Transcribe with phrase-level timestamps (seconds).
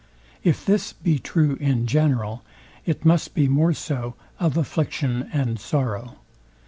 [0.43, 2.41] If this be true in general,
[2.87, 6.17] it must be more so of affliction and sorrow.